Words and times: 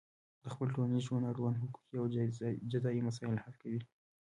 د 0.43 0.45
خپل 0.53 0.67
ټولنیز 0.75 1.03
ژوند 1.07 1.29
اړوند 1.31 1.61
حقوقي 1.61 1.95
او 2.01 2.05
جزایي 2.71 3.01
مسایل 3.07 3.37
حل 3.43 3.53
کوي. 3.61 3.81